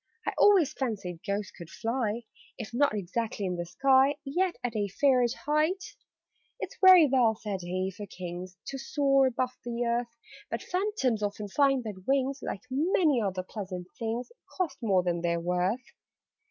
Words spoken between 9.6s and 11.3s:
the earth: But Phantoms